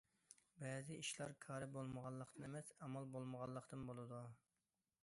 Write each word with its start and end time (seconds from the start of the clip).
بەزى 0.61 0.95
ئىشلار 1.01 1.35
كارى 1.45 1.67
بولمىغانلىقتىن 1.75 2.49
ئەمەس، 2.49 2.73
ئامال 2.79 3.09
بولمىغانلىقتىن 3.17 3.87
بولىدۇ. 3.93 4.27